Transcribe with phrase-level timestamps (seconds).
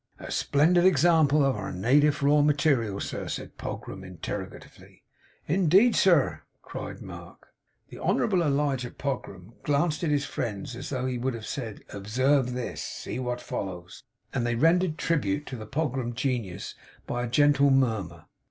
[0.17, 5.03] 'A splendid example of our na tive raw material, sir?' said Pogram, interrogatively.
[5.45, 7.49] 'Indeed, sir!' cried Mark.
[7.89, 12.53] The Honourable Elijah Pogram glanced at his friends as though he would have said, 'Observe
[12.53, 12.81] this!
[12.81, 14.01] See what follows!'
[14.33, 16.73] and they rendered tribute to the Pogram genius
[17.05, 18.25] by a gentle murmur.